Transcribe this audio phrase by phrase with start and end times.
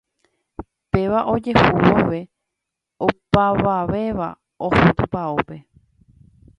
[0.91, 2.21] Péva ojehu vove
[3.07, 4.29] opavavéva
[4.65, 5.57] oho tupãópe